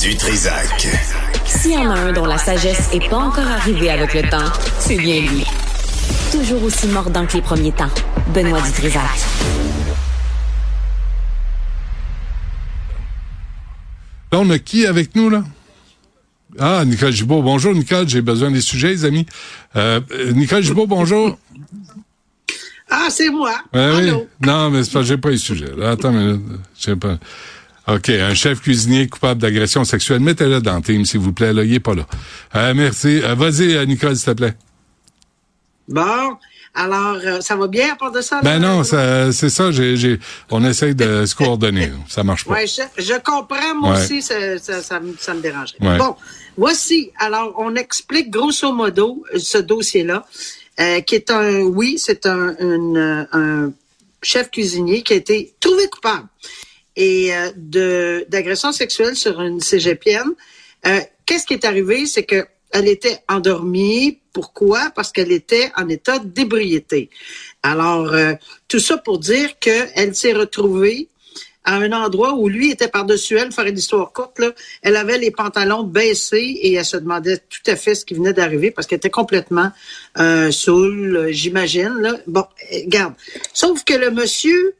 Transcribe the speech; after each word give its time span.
Du 0.00 0.16
Trisac. 0.16 0.88
S'il 1.44 1.72
y 1.72 1.76
en 1.76 1.90
a 1.90 1.94
un 1.94 2.12
dont 2.12 2.26
la 2.26 2.38
sagesse 2.38 2.92
n'est 2.92 3.08
pas 3.08 3.18
encore 3.18 3.46
arrivée 3.46 3.90
avec 3.90 4.14
le 4.14 4.22
temps, 4.28 4.50
c'est 4.80 4.96
bien 4.96 5.20
lui. 5.20 5.44
Toujours 6.32 6.62
aussi 6.64 6.88
mordant 6.88 7.24
que 7.26 7.34
les 7.34 7.42
premiers 7.42 7.72
temps. 7.72 7.90
Benoît 8.34 8.60
Dutrisac. 8.62 9.02
Là, 14.32 14.40
on 14.40 14.50
a 14.50 14.58
qui 14.58 14.84
avec 14.86 15.14
nous, 15.14 15.30
là? 15.30 15.44
Ah, 16.58 16.84
Nicole 16.84 17.12
Gibault. 17.12 17.42
Bonjour, 17.42 17.72
Nicole. 17.72 18.08
J'ai 18.08 18.22
besoin 18.22 18.50
des 18.50 18.62
sujets, 18.62 18.88
les 18.88 19.04
amis. 19.04 19.26
Euh, 19.76 20.00
Nicole 20.32 20.62
Gibault, 20.62 20.86
bonjour. 20.86 21.38
Ah, 22.90 23.06
c'est 23.10 23.30
moi. 23.30 23.54
Ouais, 23.72 23.90
oui. 23.96 24.12
Non, 24.40 24.70
mais 24.70 24.82
c'est 24.82 24.92
pas, 24.92 25.02
j'ai 25.02 25.18
pas 25.18 25.30
les 25.30 25.38
sujets. 25.38 25.72
Là, 25.76 25.90
attends 25.90 26.12
minute. 26.12 26.42
J'ai 26.78 26.96
pas. 26.96 27.18
OK, 27.86 28.08
un 28.08 28.34
chef 28.34 28.60
cuisinier 28.62 29.08
coupable 29.08 29.40
d'agression 29.42 29.84
sexuelle. 29.84 30.20
Mettez-le 30.20 30.60
dans 30.60 30.76
le 30.76 30.82
team, 30.82 31.04
s'il 31.04 31.20
vous 31.20 31.32
plaît. 31.34 31.52
Là, 31.52 31.64
il 31.64 31.74
est 31.74 31.80
pas 31.80 31.94
là. 31.94 32.06
Euh, 32.54 32.72
merci. 32.74 33.20
Euh, 33.22 33.34
vas-y, 33.34 33.74
euh, 33.74 33.84
Nicole, 33.84 34.16
s'il 34.16 34.24
te 34.26 34.30
plaît. 34.32 34.54
Bon, 35.86 36.36
alors, 36.74 37.18
euh, 37.22 37.40
ça 37.42 37.56
va 37.56 37.66
bien 37.68 37.92
à 37.92 37.96
part 37.96 38.10
de 38.10 38.22
ça? 38.22 38.40
Ben 38.42 38.58
là? 38.58 38.68
non, 38.68 38.84
c'est 38.84 39.50
ça. 39.50 39.70
J'ai, 39.70 40.18
on 40.50 40.64
essaye 40.64 40.94
de 40.94 41.26
se 41.26 41.34
coordonner. 41.34 41.92
Ça 42.08 42.24
marche 42.24 42.46
pas. 42.46 42.54
Ouais, 42.54 42.66
je, 42.66 42.82
je 43.02 43.14
comprends, 43.22 43.74
moi 43.78 43.92
Ouais. 43.96 44.02
aussi, 44.02 44.22
ça, 44.22 44.58
ça, 44.58 44.80
ça, 44.82 44.98
me- 45.00 45.14
ça 45.18 45.34
me. 45.34 45.42
Ouais. 45.42 45.98
Bon, 45.98 46.16
voici, 46.56 47.10
alors, 47.18 47.52
on 47.58 47.74
explique 47.76 48.30
grosso 48.30 48.72
modo 48.72 49.24
ce 49.36 49.58
dossier-là, 49.58 50.24
euh, 50.80 51.00
qui 51.02 51.16
est 51.16 51.30
un, 51.30 51.60
oui, 51.60 51.98
c'est 51.98 52.24
un 52.26 53.70
chef 54.22 54.50
cuisinier 54.50 55.02
qui 55.02 55.12
a 55.12 55.16
été 55.16 55.52
trouvé 55.60 55.86
coupable 55.88 56.26
et 56.96 57.34
euh, 57.34 58.24
d'agression 58.28 58.72
sexuelle 58.72 59.16
sur 59.16 59.40
une 59.40 59.60
cégepienne. 59.60 60.32
Euh, 60.86 61.00
Qu'est-ce 61.26 61.46
qui 61.46 61.54
est 61.54 61.64
arrivé? 61.64 62.06
C'est 62.06 62.24
que 62.24 62.46
elle 62.72 62.88
était 62.88 63.20
endormie. 63.28 64.20
Pourquoi? 64.32 64.90
Parce 64.94 65.12
qu'elle 65.12 65.30
était 65.30 65.70
en 65.76 65.88
état 65.88 66.18
d'ébriété. 66.18 67.08
Alors, 67.62 68.12
euh, 68.12 68.34
tout 68.66 68.80
ça 68.80 68.98
pour 68.98 69.18
dire 69.20 69.58
qu'elle 69.60 70.14
s'est 70.14 70.32
retrouvée 70.32 71.08
à 71.64 71.76
un 71.76 71.92
endroit 71.92 72.34
où 72.34 72.48
lui 72.48 72.70
était 72.70 72.88
par-dessus 72.88 73.36
elle, 73.36 73.52
faire 73.52 73.66
une 73.66 73.78
histoire 73.78 74.12
courte, 74.12 74.38
là, 74.38 74.52
elle 74.82 74.96
avait 74.96 75.18
les 75.18 75.30
pantalons 75.30 75.82
baissés 75.82 76.58
et 76.62 76.74
elle 76.74 76.84
se 76.84 76.96
demandait 76.96 77.38
tout 77.38 77.70
à 77.70 77.76
fait 77.76 77.94
ce 77.94 78.04
qui 78.04 78.14
venait 78.14 78.32
d'arriver 78.32 78.70
parce 78.70 78.86
qu'elle 78.86 78.98
était 78.98 79.10
complètement 79.10 79.70
euh, 80.18 80.50
saoule, 80.50 81.28
j'imagine. 81.30 81.94
Là. 82.00 82.16
Bon, 82.26 82.44
euh, 82.72 82.78
garde. 82.86 83.14
Sauf 83.52 83.84
que 83.84 83.94
le 83.94 84.10
monsieur 84.10 84.74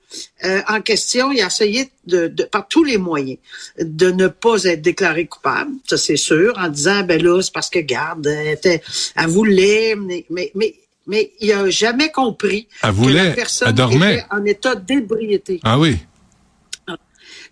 euh, 0.45 0.61
en 0.69 0.81
question, 0.81 1.33
il 1.33 1.41
a 1.41 1.47
essayé 1.47 1.91
de, 2.07 2.29
de, 2.29 2.45
par 2.45 2.69
tous 2.69 2.85
les 2.85 2.99
moyens 2.99 3.39
de 3.79 4.11
ne 4.11 4.29
pas 4.29 4.65
être 4.65 4.83
déclaré 4.83 5.27
coupable, 5.27 5.73
ça 5.87 5.97
c'est 5.97 6.17
sûr, 6.17 6.55
en 6.59 6.69
disant, 6.69 7.03
ben 7.03 7.21
là, 7.23 7.41
c'est 7.43 7.53
parce 7.53 7.71
que, 7.71 7.79
garde, 7.81 8.27
elle, 8.27 8.49
était, 8.49 8.83
elle 9.17 9.27
voulait, 9.27 9.97
mais, 9.97 10.25
mais, 10.31 10.53
mais, 10.55 10.75
mais 11.07 11.33
il 11.41 11.53
a 11.53 11.69
jamais 11.71 12.11
compris 12.11 12.69
Elle 12.83 12.91
que 12.91 12.95
voulait, 12.95 13.25
la 13.25 13.31
personne 13.33 13.69
elle 13.69 13.75
dormait. 13.75 14.15
était 14.15 14.27
en 14.31 14.45
état 14.45 14.75
d'ébriété. 14.75 15.61
Ah 15.65 15.79
oui. 15.79 15.97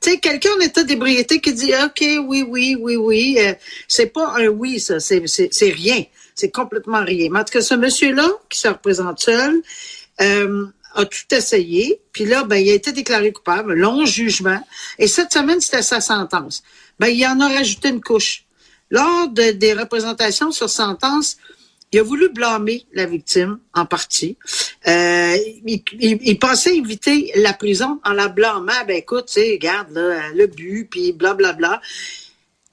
Tu 0.03 0.19
quelqu'un 0.19 0.51
en 0.57 0.61
état 0.61 0.83
d'ébriété 0.83 1.41
qui 1.41 1.53
dit 1.53 1.73
OK, 1.75 2.01
oui, 2.27 2.45
oui, 2.47 2.77
oui, 2.79 2.97
oui, 2.97 3.37
euh, 3.39 3.55
c'est 3.87 4.07
pas 4.07 4.35
un 4.37 4.49
oui, 4.49 4.81
ça, 4.81 4.99
c'est, 5.01 5.23
rien. 5.61 6.05
C'est 6.35 6.51
complètement 6.51 7.05
rien. 7.05 7.29
Mais 7.31 7.41
en 7.41 7.45
tout 7.45 7.53
cas, 7.53 7.61
ce 7.63 7.75
monsieur-là, 7.75 8.29
qui 8.49 8.59
se 8.59 8.69
représente 8.69 9.21
seul, 9.21 9.63
euh, 10.21 10.67
a 10.95 11.05
tout 11.05 11.35
essayé. 11.35 12.01
Puis 12.13 12.25
là, 12.25 12.45
ben, 12.45 12.57
il 12.57 12.71
a 12.71 12.75
été 12.75 12.93
déclaré 12.93 13.33
coupable, 13.33 13.75
long 13.75 14.05
jugement. 14.05 14.61
Et 14.99 15.07
cette 15.07 15.33
semaine, 15.33 15.61
c'était 15.61 15.83
sa 15.83 16.01
sentence. 16.01 16.63
Ben, 16.99 17.09
il 17.09 17.25
en 17.27 17.39
a 17.41 17.49
rajouté 17.49 17.89
une 17.91 18.01
couche. 18.03 18.45
Lors 18.91 19.29
de- 19.29 19.53
des 19.53 19.73
représentations 19.73 20.51
sur 20.51 20.69
sentence, 20.69 21.37
il 21.93 21.99
a 21.99 22.03
voulu 22.03 22.31
blâmer 22.31 22.87
la 22.95 23.05
victime 23.05 23.59
en 23.75 23.85
partie. 23.85 24.39
Euh, 24.89 25.37
il, 25.67 26.39
pensait 26.39 26.77
éviter 26.77 27.33
la 27.37 27.53
prison 27.53 28.01
en 28.05 28.13
la 28.13 28.29
blâmant. 28.29 28.73
Ben 28.87 28.97
écoute, 28.97 29.27
tu 29.27 29.35
sais, 29.35 29.53
regarde 29.53 29.91
le 30.35 30.47
but, 30.47 30.89
puis 30.91 31.13
blablabla. 31.13 31.81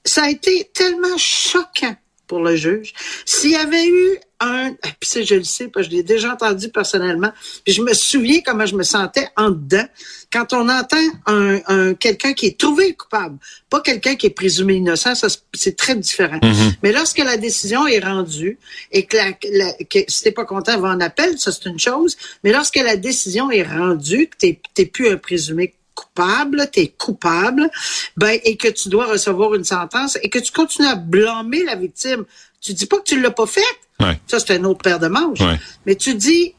Ça 0.04 0.24
a 0.24 0.30
été 0.30 0.70
tellement 0.72 1.18
choquant 1.18 1.96
pour 2.30 2.40
le 2.40 2.54
juge. 2.54 2.94
S'il 3.26 3.50
y 3.50 3.56
avait 3.56 3.86
eu 3.88 4.18
un, 4.38 4.70
ah, 4.84 4.88
puis 5.00 5.24
je 5.26 5.34
le 5.34 5.42
sais, 5.44 5.66
parce 5.68 5.86
que 5.86 5.90
je 5.92 5.96
l'ai 5.96 6.02
déjà 6.04 6.32
entendu 6.32 6.68
personnellement, 6.70 7.32
puis 7.64 7.74
je 7.74 7.82
me 7.82 7.92
souviens 7.92 8.40
comment 8.46 8.64
je 8.66 8.76
me 8.76 8.84
sentais 8.84 9.26
en 9.36 9.50
dedans 9.50 9.84
quand 10.32 10.52
on 10.52 10.68
entend 10.68 11.04
un, 11.26 11.58
un 11.66 11.94
quelqu'un 11.94 12.32
qui 12.34 12.46
est 12.46 12.56
trouvé 12.58 12.94
coupable, 12.94 13.36
pas 13.68 13.80
quelqu'un 13.80 14.14
qui 14.14 14.26
est 14.26 14.30
présumé 14.42 14.74
innocent, 14.76 15.16
ça 15.16 15.26
c'est 15.52 15.76
très 15.76 15.96
différent. 15.96 16.38
Mais 16.84 16.92
lorsque 16.92 17.18
la 17.18 17.36
décision 17.36 17.86
est 17.88 17.98
rendue 17.98 18.58
et 18.92 19.04
que, 19.06 19.16
la, 19.16 19.32
la- 19.52 19.72
que 19.90 19.98
si 20.06 20.22
t'es 20.22 20.30
pas 20.30 20.44
content, 20.44 20.78
va 20.78 20.88
en 20.90 21.00
appel, 21.00 21.36
ça 21.36 21.50
c'est 21.50 21.68
une 21.68 21.80
chose. 21.80 22.16
Mais 22.44 22.52
lorsque 22.52 22.76
la 22.76 22.96
décision 22.96 23.50
est 23.50 23.64
rendue, 23.64 24.28
que 24.28 24.36
t'es 24.38 24.60
t'es 24.74 24.86
plus 24.86 25.08
un 25.08 25.16
présumé 25.16 25.74
coupable, 25.94 26.68
t'es 26.72 26.88
coupable, 26.88 27.70
ben 28.16 28.38
et 28.44 28.56
que 28.56 28.68
tu 28.68 28.88
dois 28.88 29.06
recevoir 29.06 29.54
une 29.54 29.64
sentence 29.64 30.18
et 30.22 30.28
que 30.28 30.38
tu 30.38 30.52
continues 30.52 30.88
à 30.88 30.94
blâmer 30.96 31.64
la 31.64 31.74
victime, 31.76 32.24
tu 32.60 32.72
dis 32.74 32.86
pas 32.86 32.98
que 32.98 33.04
tu 33.04 33.20
l'as 33.20 33.30
pas 33.30 33.46
fait. 33.46 33.60
Ouais. 34.00 34.18
Ça 34.26 34.38
c'est 34.40 34.52
un 34.54 34.64
autre 34.64 34.82
paire 34.82 34.98
de 34.98 35.08
manches. 35.08 35.40
Ouais. 35.40 35.58
Mais 35.86 35.94
tu 35.96 36.14
dis 36.14 36.54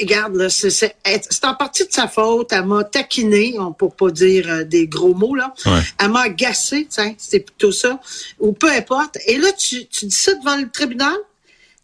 Regarde, 0.00 0.34
là, 0.34 0.50
c'est 0.50 0.70
c'est- 0.70 0.96
c'est 1.30 1.44
en 1.44 1.54
partie 1.54 1.86
de 1.86 1.92
sa 1.92 2.08
faute. 2.08 2.48
Elle 2.50 2.66
m'a 2.66 2.82
taquiné, 2.82 3.54
on 3.60 3.72
pour 3.72 3.94
pas 3.94 4.10
dire 4.10 4.46
euh, 4.50 4.64
des 4.64 4.88
gros 4.88 5.14
mots, 5.14 5.36
là. 5.36 5.54
Ouais. 5.64 5.78
Elle 6.00 6.08
m'a 6.10 6.22
agacé, 6.22 6.88
tiens, 6.90 7.14
c'était 7.16 7.38
plutôt 7.38 7.70
ça. 7.70 8.00
Ou 8.40 8.50
peu 8.52 8.68
importe. 8.68 9.16
Et 9.28 9.38
là, 9.38 9.52
tu, 9.52 9.86
tu 9.86 10.06
dis 10.06 10.14
ça 10.16 10.34
devant 10.34 10.56
le 10.56 10.68
tribunal? 10.70 11.14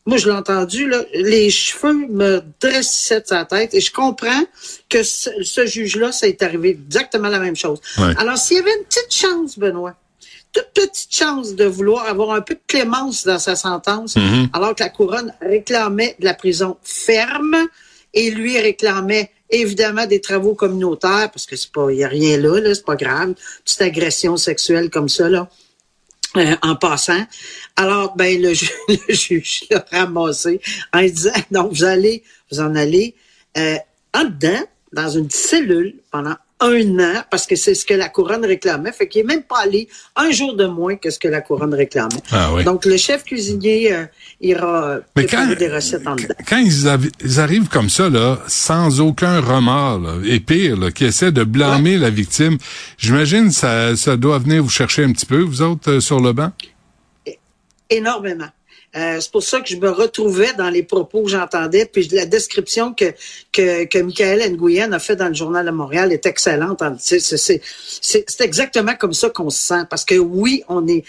Moi, 0.04 0.16
je 0.16 0.26
l'ai 0.26 0.34
entendu, 0.34 0.88
là, 0.88 1.02
les 1.14 1.48
cheveux 1.50 1.92
me 2.08 2.42
dressaient 2.60 3.20
de 3.20 3.26
sa 3.26 3.44
tête 3.44 3.72
et 3.74 3.80
je 3.80 3.92
comprends 3.92 4.44
que 4.88 5.02
ce, 5.04 5.30
ce 5.44 5.64
juge-là, 5.64 6.10
ça 6.10 6.26
est 6.26 6.42
arrivé 6.42 6.70
exactement 6.70 7.28
la 7.28 7.38
même 7.38 7.54
chose. 7.54 7.78
Ouais. 7.98 8.12
Alors, 8.18 8.36
s'il 8.36 8.56
y 8.56 8.60
avait 8.60 8.74
une 8.76 8.84
petite 8.84 9.12
chance, 9.14 9.58
Benoît, 9.58 9.94
toute 10.52 10.66
petite 10.74 11.14
chance 11.14 11.54
de 11.54 11.64
vouloir 11.64 12.06
avoir 12.06 12.32
un 12.32 12.40
peu 12.40 12.54
de 12.54 12.60
clémence 12.66 13.24
dans 13.24 13.38
sa 13.38 13.54
sentence, 13.56 14.16
Mhm. 14.16 14.48
alors 14.52 14.74
que 14.74 14.82
la 14.82 14.90
couronne 14.90 15.32
réclamait 15.40 16.16
de 16.18 16.24
la 16.24 16.34
prison 16.34 16.76
ferme 16.82 17.56
et 18.12 18.30
lui 18.30 18.58
réclamait 18.60 19.30
évidemment 19.50 20.06
des 20.06 20.20
travaux 20.20 20.54
communautaires 20.54 21.30
parce 21.32 21.46
que 21.46 21.56
c'est 21.56 21.70
pas, 21.70 21.90
il 21.90 21.98
y 21.98 22.04
a 22.04 22.08
rien 22.08 22.38
là, 22.38 22.58
là 22.60 22.74
c'est 22.74 22.84
pas 22.84 22.96
grave, 22.96 23.34
petite 23.64 23.82
agression 23.82 24.36
sexuelle 24.36 24.90
comme 24.90 25.08
ça 25.08 25.28
là. 25.28 25.48
Euh, 26.36 26.56
en 26.62 26.76
passant. 26.76 27.26
Alors, 27.76 28.16
ben, 28.16 28.40
le, 28.40 28.54
ju- 28.54 28.70
le 28.88 29.14
juge 29.14 29.64
l'a 29.70 29.84
ramassé 29.90 30.60
en 30.92 31.02
disant, 31.02 31.30
non, 31.50 31.68
vous 31.68 31.84
allez, 31.84 32.22
vous 32.50 32.60
en 32.60 32.74
allez 32.74 33.14
euh, 33.58 33.76
en 34.14 34.24
dedans, 34.24 34.62
dans 34.92 35.08
une 35.08 35.30
cellule, 35.30 35.94
pendant 36.10 36.36
un 36.62 36.98
an, 36.98 37.22
parce 37.30 37.46
que 37.46 37.56
c'est 37.56 37.74
ce 37.74 37.84
que 37.84 37.94
la 37.94 38.08
couronne 38.08 38.44
réclamait. 38.44 38.92
Fait 38.92 39.08
qu'il 39.08 39.20
est 39.20 39.24
même 39.24 39.42
pas 39.42 39.60
allé 39.62 39.88
un 40.16 40.30
jour 40.30 40.54
de 40.54 40.66
moins 40.66 40.96
que 40.96 41.10
ce 41.10 41.18
que 41.18 41.28
la 41.28 41.40
couronne 41.40 41.74
réclamait. 41.74 42.22
Ah 42.30 42.52
oui. 42.54 42.64
Donc, 42.64 42.84
le 42.84 42.96
chef 42.96 43.24
cuisinier 43.24 43.92
euh, 43.92 44.04
ira 44.40 44.98
Mais 45.16 45.26
quand, 45.26 45.54
des 45.58 45.68
recettes 45.68 46.06
en 46.06 46.16
dedans. 46.16 46.34
quand 46.48 46.58
ils, 46.58 47.40
arrivent 47.40 47.68
comme 47.68 47.90
ça, 47.90 48.08
là, 48.08 48.38
sans 48.46 49.00
aucun 49.00 49.40
remords, 49.40 49.98
là, 49.98 50.14
et 50.24 50.40
pire, 50.40 50.76
là, 50.76 50.90
qui 50.90 51.04
essaient 51.04 51.32
de 51.32 51.44
blâmer 51.44 51.98
la 51.98 52.10
victime, 52.10 52.58
j'imagine 52.96 53.50
ça, 53.50 53.96
ça 53.96 54.16
doit 54.16 54.38
venir 54.38 54.62
vous 54.62 54.70
chercher 54.70 55.04
un 55.04 55.12
petit 55.12 55.26
peu, 55.26 55.40
vous 55.40 55.62
autres, 55.62 55.90
euh, 55.90 56.00
sur 56.00 56.20
le 56.20 56.32
banc? 56.32 56.52
énormément. 57.92 58.48
Euh, 58.94 59.20
c'est 59.20 59.30
pour 59.30 59.42
ça 59.42 59.60
que 59.60 59.68
je 59.68 59.76
me 59.76 59.88
retrouvais 59.88 60.52
dans 60.52 60.68
les 60.68 60.82
propos 60.82 61.22
que 61.22 61.30
j'entendais, 61.30 61.86
puis 61.86 62.08
la 62.08 62.26
description 62.26 62.92
que 62.92 63.14
que, 63.50 63.84
que 63.84 63.98
Michael 63.98 64.52
Nguyen 64.52 64.92
a 64.92 64.98
fait 64.98 65.16
dans 65.16 65.28
le 65.28 65.34
journal 65.34 65.64
de 65.64 65.70
Montréal 65.70 66.12
est 66.12 66.26
excellente. 66.26 66.82
Sais, 66.98 67.20
C'est 67.20 68.40
exactement 68.40 68.94
comme 68.94 69.14
ça 69.14 69.30
qu'on 69.30 69.48
se 69.48 69.62
sent, 69.62 69.84
parce 69.88 70.04
que 70.04 70.16
oui, 70.16 70.62
on 70.68 70.86
est, 70.86 71.04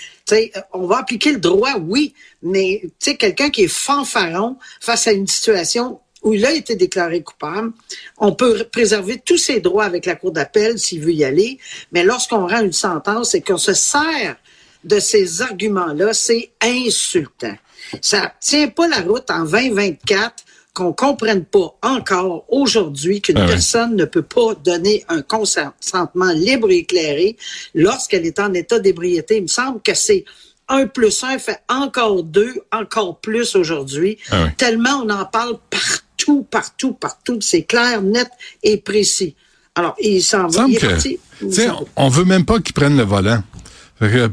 on 0.72 0.88
va 0.88 1.00
appliquer 1.00 1.34
le 1.34 1.40
droit, 1.40 1.76
oui, 1.78 2.14
mais 2.42 2.84
quelqu'un 3.20 3.50
qui 3.50 3.64
est 3.64 3.68
fanfaron 3.68 4.58
face 4.80 5.08
à 5.08 5.12
une 5.12 5.28
situation 5.28 6.00
où 6.22 6.34
il 6.34 6.46
a 6.46 6.54
été 6.54 6.76
déclaré 6.76 7.22
coupable, 7.22 7.74
on 8.18 8.34
peut 8.34 8.64
préserver 8.72 9.22
tous 9.24 9.38
ses 9.38 9.60
droits 9.60 9.84
avec 9.84 10.06
la 10.06 10.16
cour 10.16 10.32
d'appel 10.32 10.80
s'il 10.80 11.02
veut 11.02 11.12
y 11.12 11.26
aller, 11.26 11.60
mais 11.92 12.04
lorsqu'on 12.04 12.48
rend 12.48 12.62
une 12.62 12.72
sentence 12.72 13.36
et 13.36 13.42
qu'on 13.42 13.58
se 13.58 13.74
sert 13.74 14.38
de 14.86 15.00
ces 15.00 15.42
arguments-là, 15.42 16.14
c'est 16.14 16.52
insultant. 16.62 17.56
Ça 18.02 18.34
tient 18.40 18.70
pas 18.70 18.88
la 18.88 19.02
route 19.02 19.30
en 19.30 19.46
2024 19.46 20.34
qu'on 20.74 20.92
comprenne 20.92 21.46
pas 21.46 21.78
encore 21.84 22.46
aujourd'hui 22.50 23.22
qu'une 23.22 23.38
Ah 23.38 23.42
ouais. 23.42 23.52
personne 23.52 23.96
ne 23.96 24.06
peut 24.06 24.24
pas 24.24 24.56
donner 24.56 25.06
un 25.08 25.22
consentement 25.22 26.32
libre 26.34 26.72
et 26.72 26.78
éclairé 26.78 27.38
lorsqu'elle 27.76 28.26
est 28.26 28.40
en 28.40 28.54
état 28.54 28.80
d'ébriété. 28.80 29.38
Il 29.38 29.44
me 29.44 29.48
semble 29.48 29.82
que 29.82 29.94
c'est 29.94 30.26
un 30.68 30.88
plus 30.88 31.24
un 31.24 31.38
fait 31.38 31.62
encore 31.70 32.24
deux, 32.24 32.56
encore 32.72 33.20
plus 33.20 33.56
aujourd'hui. 33.56 34.18
Ah 34.32 34.46
ouais. 34.46 34.54
Tellement 34.58 35.04
on 35.06 35.10
en 35.10 35.26
parle 35.26 35.60
partout, 35.70 36.44
partout, 36.50 36.94
partout. 36.94 37.40
C'est 37.42 37.64
clair, 37.64 38.02
net 38.02 38.30
et 38.64 38.78
précis. 38.78 39.36
Alors, 39.76 39.96
il 40.00 40.24
s'en 40.24 40.48
va. 40.48 40.66
Il 40.68 40.76
est 40.76 40.80
que, 40.80 40.88
parti. 40.88 41.20
Il 41.42 41.72
on 41.96 42.08
veut 42.08 42.26
même 42.26 42.46
pas 42.46 42.60
qu'ils 42.60 42.74
prennent 42.74 42.98
le 42.98 43.04
volant. 43.04 43.44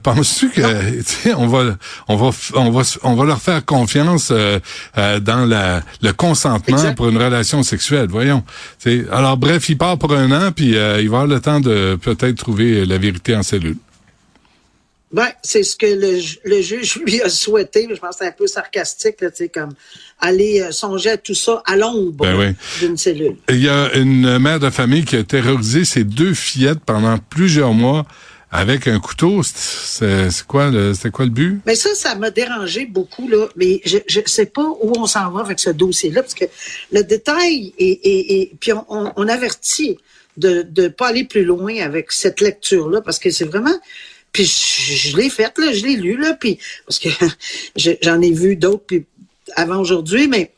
Penses-tu 0.02 0.50
que 0.50 1.34
on 1.34 1.46
va 1.46 1.76
on 2.08 2.16
va 2.16 2.30
on 2.54 2.70
va 2.70 2.82
on 3.02 3.14
va 3.14 3.24
leur 3.24 3.40
faire 3.40 3.64
confiance 3.64 4.30
euh, 4.30 4.58
euh, 4.98 5.20
dans 5.20 5.44
la, 5.44 5.82
le 6.02 6.12
consentement 6.12 6.94
pour 6.94 7.08
une 7.08 7.18
relation 7.18 7.62
sexuelle, 7.62 8.08
voyons. 8.08 8.44
alors 9.10 9.36
bref, 9.36 9.68
il 9.68 9.78
part 9.78 9.98
pour 9.98 10.12
un 10.12 10.30
an 10.32 10.52
puis 10.52 10.76
euh, 10.76 11.00
il 11.00 11.08
va 11.08 11.20
avoir 11.20 11.26
le 11.26 11.40
temps 11.40 11.60
de 11.60 11.96
peut-être 12.00 12.36
trouver 12.36 12.84
la 12.84 12.98
vérité 12.98 13.36
en 13.36 13.42
cellule. 13.42 13.76
Oui, 15.12 15.24
c'est 15.42 15.64
ce 15.64 15.74
que 15.74 15.86
le, 15.86 16.20
le, 16.44 16.62
juge 16.62 17.00
lui 17.04 17.20
a 17.20 17.28
souhaité. 17.28 17.88
Je 17.90 17.98
pense 17.98 18.10
que 18.10 18.16
c'est 18.20 18.28
un 18.28 18.32
peu 18.32 18.46
sarcastique, 18.46 19.20
là, 19.20 19.28
comme 19.52 19.70
aller 20.20 20.68
songer 20.70 21.10
à 21.10 21.16
tout 21.16 21.34
ça 21.34 21.64
à 21.66 21.76
l'ombre 21.76 22.24
ben 22.24 22.54
d'une 22.78 22.96
cellule. 22.96 23.34
Il 23.48 23.60
y 23.60 23.68
a 23.68 23.92
une 23.96 24.38
mère 24.38 24.60
de 24.60 24.70
famille 24.70 25.04
qui 25.04 25.16
a 25.16 25.24
terrorisé 25.24 25.84
ses 25.84 26.04
deux 26.04 26.32
fillettes 26.32 26.78
pendant 26.86 27.18
plusieurs 27.18 27.72
mois 27.72 28.06
avec 28.52 28.88
un 28.88 28.98
couteau, 28.98 29.42
c'est 29.42 30.46
quoi 30.46 30.70
le 30.70 30.92
quoi 31.10 31.24
le 31.24 31.30
but? 31.30 31.60
Mais 31.66 31.76
ça, 31.76 31.94
ça 31.94 32.14
m'a 32.16 32.30
dérangé 32.30 32.84
beaucoup 32.84 33.28
là. 33.28 33.48
Mais 33.56 33.80
je 33.84 33.98
je 34.06 34.20
sais 34.26 34.46
pas 34.46 34.66
où 34.80 34.92
on 34.96 35.06
s'en 35.06 35.30
va 35.30 35.40
avec 35.40 35.60
ce 35.60 35.70
dossier-là 35.70 36.22
parce 36.22 36.34
que 36.34 36.46
le 36.90 37.02
détail 37.02 37.72
et 37.78 38.50
puis 38.60 38.72
on, 38.72 39.12
on, 39.14 39.28
avertit 39.28 39.98
de 40.36 40.66
ne 40.76 40.88
pas 40.88 41.08
aller 41.08 41.24
plus 41.24 41.44
loin 41.44 41.76
avec 41.80 42.10
cette 42.10 42.40
lecture-là 42.40 43.00
parce 43.02 43.18
que 43.18 43.30
c'est 43.30 43.44
vraiment 43.44 43.78
puis 44.32 44.44
je, 44.44 45.16
l'ai 45.16 45.28
faite 45.28 45.58
là, 45.58 45.72
je 45.72 45.84
l'ai 45.84 45.96
lu 45.96 46.16
là, 46.16 46.34
puis 46.34 46.58
parce 46.86 46.98
que 46.98 47.08
j'en 47.76 48.20
ai 48.20 48.32
vu 48.32 48.56
d'autres 48.56 48.84
avant 49.56 49.78
aujourd'hui, 49.78 50.28
mais 50.28 50.52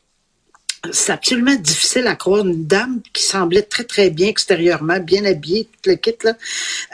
c'est 0.90 1.12
absolument 1.12 1.54
difficile 1.54 2.06
à 2.08 2.16
croire 2.16 2.44
une 2.44 2.66
dame 2.66 3.00
qui 3.12 3.22
semblait 3.22 3.62
très 3.62 3.84
très 3.84 4.10
bien 4.10 4.26
extérieurement, 4.26 4.98
bien 4.98 5.24
habillée, 5.24 5.68
toute 5.70 5.86
le 5.86 5.94
kit 5.94 6.14
là, 6.24 6.34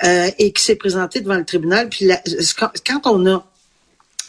euh, 0.05 0.31
et 0.39 0.53
qui 0.53 0.63
s'est 0.63 0.77
présentée 0.77 1.21
devant 1.21 1.37
le 1.37 1.45
tribunal. 1.45 1.89
Puis 1.89 2.11
quand 2.87 3.01
on 3.07 3.27
a 3.27 3.47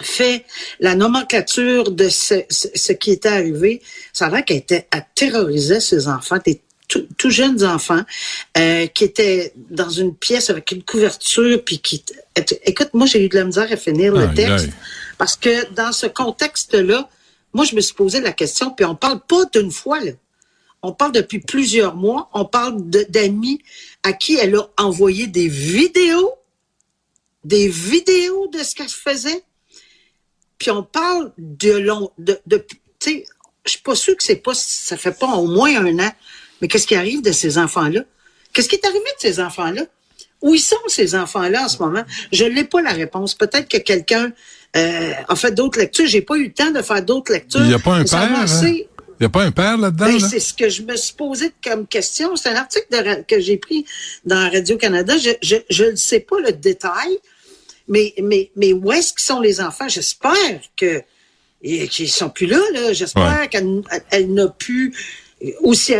fait 0.01 0.45
la 0.79 0.95
nomenclature 0.95 1.91
de 1.91 2.07
ce, 2.07 2.91
qui 2.93 3.11
était 3.11 3.29
arrivé, 3.29 3.81
ça 4.13 4.27
a 4.27 4.29
l'air 4.29 4.45
qu'elle 4.45 4.57
était 4.57 4.87
à 4.91 5.01
terroriser 5.01 5.81
ses 5.81 6.07
enfants, 6.07 6.37
des 6.45 6.61
tout, 6.87 7.29
jeunes 7.29 7.63
enfants 7.63 8.01
euh, 8.57 8.87
qui 8.87 9.03
étaient 9.03 9.53
dans 9.69 9.89
une 9.89 10.15
pièce 10.15 10.49
avec 10.49 10.71
une 10.71 10.83
couverture, 10.83 11.63
puis 11.63 11.79
qui... 11.79 12.03
Écoute, 12.63 12.89
moi, 12.93 13.05
j'ai 13.05 13.23
eu 13.23 13.29
de 13.29 13.35
la 13.35 13.43
misère 13.43 13.67
à 13.71 13.75
finir 13.75 14.13
le 14.15 14.33
texte, 14.33 14.69
parce 15.17 15.35
que 15.35 15.71
dans 15.73 15.91
ce 15.91 16.07
contexte-là, 16.07 17.07
moi, 17.53 17.65
je 17.65 17.75
me 17.75 17.81
suis 17.81 17.95
posé 17.95 18.21
la 18.21 18.31
question, 18.31 18.71
puis 18.71 18.85
on 18.85 18.95
parle 18.95 19.21
pas 19.21 19.45
d'une 19.45 19.71
fois, 19.71 19.99
là. 19.99 20.11
On 20.81 20.93
parle 20.93 21.11
depuis 21.11 21.39
plusieurs 21.39 21.95
mois. 21.95 22.29
On 22.33 22.45
parle 22.45 22.81
d'amis 22.89 23.61
à 24.03 24.13
qui 24.13 24.35
elle 24.35 24.55
a 24.55 24.69
envoyé 24.77 25.27
des 25.27 25.47
vidéos, 25.47 26.33
des 27.43 27.67
vidéos 27.67 28.47
de 28.47 28.59
ce 28.59 28.75
qu'elle 28.75 28.87
faisait. 28.87 29.43
Puis 30.57 30.71
on 30.71 30.83
parle 30.83 31.33
de 31.37 31.71
long, 31.71 32.11
de, 32.17 32.39
de 32.45 32.57
tu 32.57 32.77
sais, 32.99 33.25
je 33.65 33.71
suis 33.71 33.81
pas 33.81 33.95
sûre 33.95 34.15
que 34.15 34.23
c'est 34.23 34.37
pas, 34.37 34.53
ça 34.53 34.97
fait 34.97 35.17
pas 35.17 35.27
au 35.35 35.47
moins 35.47 35.85
un 35.85 35.99
an. 35.99 36.11
Mais 36.61 36.67
qu'est-ce 36.67 36.87
qui 36.87 36.95
arrive 36.95 37.21
de 37.21 37.31
ces 37.31 37.57
enfants-là? 37.57 38.01
Qu'est-ce 38.53 38.67
qui 38.67 38.75
est 38.75 38.85
arrivé 38.85 38.99
de 38.99 39.21
ces 39.21 39.39
enfants-là? 39.39 39.83
Où 40.41 40.55
ils 40.55 40.59
sont, 40.59 40.75
ces 40.87 41.15
enfants-là, 41.15 41.65
en 41.65 41.67
ce 41.67 41.79
moment? 41.79 42.03
Je 42.31 42.45
n'ai 42.45 42.63
pas 42.63 42.81
la 42.81 42.91
réponse. 42.91 43.35
Peut-être 43.35 43.67
que 43.67 43.77
quelqu'un 43.77 44.31
euh, 44.75 45.11
a 45.27 45.35
fait 45.35 45.51
d'autres 45.51 45.79
lectures. 45.79 46.07
J'ai 46.07 46.21
pas 46.21 46.35
eu 46.37 46.45
le 46.45 46.53
temps 46.53 46.71
de 46.71 46.81
faire 46.81 47.03
d'autres 47.03 47.33
lectures. 47.33 47.61
Il 47.61 47.67
n'y 47.67 47.73
a 47.73 47.79
pas 47.79 47.95
un 47.95 48.03
père, 48.03 48.21
hein? 48.21 48.45
Il 49.19 49.23
n'y 49.23 49.25
a 49.25 49.29
pas 49.29 49.43
un 49.43 49.51
père 49.51 49.77
là-dedans? 49.77 50.05
Ben, 50.05 50.19
C'est 50.19 50.39
ce 50.39 50.53
que 50.53 50.69
je 50.69 50.81
me 50.83 50.95
suis 50.95 51.13
posé 51.13 51.51
comme 51.61 51.85
question. 51.87 52.37
C'est 52.37 52.49
un 52.49 52.55
article 52.55 53.25
que 53.27 53.39
j'ai 53.41 53.57
pris 53.57 53.85
dans 54.25 54.49
Radio-Canada. 54.49 55.15
Je 55.17 55.83
ne 55.83 55.95
sais 55.95 56.21
pas 56.21 56.39
le 56.39 56.53
détail, 56.53 57.17
mais, 57.89 58.13
mais, 58.21 58.49
mais 58.55 58.71
où 58.71 58.93
est-ce 58.93 59.11
qu'ils 59.11 59.25
sont 59.25 59.41
les 59.41 59.59
enfants? 59.59 59.89
J'espère 59.89 60.61
que 60.77 61.01
qu'ils 61.61 62.09
sont 62.09 62.29
plus 62.29 62.45
là. 62.45 62.61
là. 62.73 62.93
J'espère 62.93 63.49
qu'elle 63.49 63.81
elle, 64.09 64.33
n'a 64.33 64.47
pu 64.47 64.95
aussi... 65.61 65.95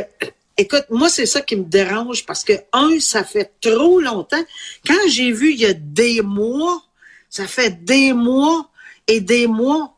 Écoute, 0.62 0.86
moi, 0.90 1.10
c'est 1.10 1.26
ça 1.26 1.42
qui 1.42 1.56
me 1.56 1.64
dérange 1.64 2.26
parce 2.26 2.44
que, 2.44 2.54
un, 2.74 3.00
ça 3.00 3.24
fait 3.24 3.54
trop 3.62 4.00
longtemps. 4.00 4.44
Quand 4.86 5.08
j'ai 5.08 5.32
vu 5.32 5.54
il 5.54 5.60
y 5.60 5.66
a 5.66 5.74
des 5.74 6.22
mois 6.22 6.84
ça 7.30 7.48
fait 7.48 7.84
des 7.84 8.14
mois 8.14 8.70
et 9.08 9.22
des 9.22 9.48
mois. 9.48 9.96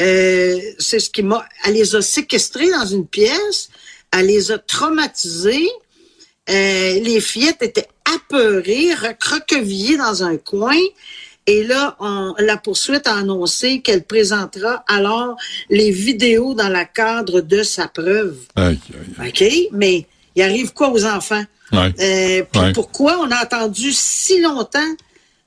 Euh, 0.00 0.58
c'est 0.78 0.98
ce 0.98 1.10
qui 1.10 1.22
m'a. 1.22 1.46
Elle 1.64 1.74
les 1.74 1.94
a 1.94 2.02
séquestrés 2.02 2.70
dans 2.70 2.86
une 2.86 3.06
pièce. 3.06 3.68
Elle 4.10 4.26
les 4.26 4.50
a 4.50 4.58
traumatisés. 4.58 5.68
Euh, 6.50 7.00
les 7.00 7.20
fillettes 7.20 7.62
étaient 7.62 7.88
apeurées, 8.04 8.94
recroquevillées 8.94 9.96
dans 9.96 10.24
un 10.24 10.36
coin. 10.36 10.76
Et 11.46 11.64
là, 11.64 11.96
on, 12.00 12.34
la 12.38 12.56
poursuite 12.56 13.06
a 13.06 13.16
annoncé 13.16 13.82
qu'elle 13.82 14.04
présentera 14.04 14.82
alors 14.88 15.36
les 15.68 15.90
vidéos 15.90 16.54
dans 16.54 16.70
le 16.70 16.84
cadre 16.92 17.42
de 17.42 17.62
sa 17.62 17.86
preuve. 17.86 18.36
OK? 18.56 19.44
Mais 19.72 20.06
il 20.34 20.42
arrive 20.42 20.72
quoi 20.72 20.90
aux 20.90 21.04
enfants? 21.04 21.44
Euh, 21.72 22.42
pourquoi 22.72 23.18
on 23.18 23.30
a 23.30 23.36
attendu 23.36 23.92
si 23.92 24.40
longtemps? 24.40 24.80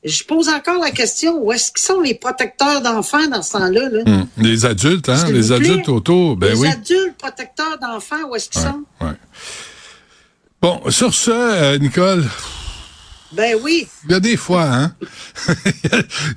Je 0.04 0.24
pose 0.24 0.48
encore 0.50 0.80
la 0.80 0.92
question, 0.92 1.38
où 1.42 1.52
est-ce 1.52 1.72
qu'ils 1.72 1.82
sont 1.82 2.02
les 2.02 2.14
protecteurs 2.14 2.82
d'enfants 2.82 3.28
dans 3.28 3.42
ce 3.42 3.54
temps-là? 3.54 3.90
Hum. 4.06 4.28
Les 4.38 4.66
adultes, 4.66 5.10
hein? 5.10 5.32
Les 5.32 5.52
adultes 5.52 5.90
autour, 5.90 6.38
ben 6.38 6.54
les 6.54 6.60
oui. 6.60 6.68
Les 6.68 6.74
adultes 6.74 7.18
protecteurs 7.18 7.78
d'enfants, 7.82 8.30
où 8.30 8.36
est-ce 8.36 8.50
qu'ils 8.50 8.62
sont? 8.62 8.84
Bon, 10.62 10.82
sur 10.90 11.14
ce, 11.14 11.32
euh, 11.32 11.78
Nicole. 11.80 12.24
Ben 13.31 13.57
oui. 13.62 13.88
Il 14.06 14.12
y 14.12 14.13
a 14.15 14.19
des 14.19 14.38
fois, 14.38 14.63
hein? 14.63 14.94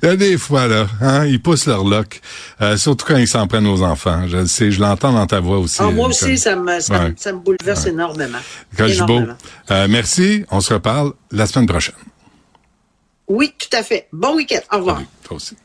Il 0.03 0.07
y 0.07 0.07
a 0.07 0.15
des 0.15 0.37
fois, 0.37 0.67
là, 0.67 0.87
hein? 0.99 1.25
Ils 1.25 1.41
poussent 1.41 1.65
leur 1.65 1.83
loc. 1.83 2.19
Euh, 2.61 2.75
surtout 2.75 3.05
quand 3.05 3.17
ils 3.17 3.27
s'en 3.27 3.47
prennent 3.47 3.67
aux 3.67 3.81
enfants. 3.81 4.27
Je 4.27 4.45
sais, 4.45 4.71
je 4.71 4.81
l'entends 4.81 5.13
dans 5.13 5.25
ta 5.25 5.39
voix 5.39 5.59
aussi. 5.59 5.77
Ah, 5.79 5.89
moi 5.89 6.09
aussi, 6.09 6.37
ça 6.37 6.55
me, 6.55 6.79
ça, 6.79 7.01
me 7.01 7.39
bouleverse 7.39 7.85
énormément. 7.85 8.39
Gibault, 8.77 9.23
euh, 9.71 9.87
merci. 9.89 10.45
On 10.51 10.59
se 10.59 10.73
reparle 10.73 11.13
la 11.31 11.47
semaine 11.47 11.67
prochaine. 11.67 11.95
Oui, 13.27 13.53
tout 13.57 13.75
à 13.77 13.83
fait. 13.83 14.07
Bon 14.11 14.35
week-end. 14.35 14.59
Au 14.73 14.77
revoir. 14.77 15.01
toi 15.23 15.37
aussi. 15.37 15.55